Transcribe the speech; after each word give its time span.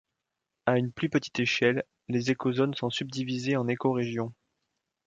À 0.65 0.79
une 0.79 0.91
plus 0.91 1.09
petite 1.11 1.39
échelle, 1.39 1.83
les 2.07 2.31
écozones 2.31 2.73
sont 2.73 2.89
subdivisées 2.89 3.55
en 3.55 3.67
écorégions. 3.67 4.33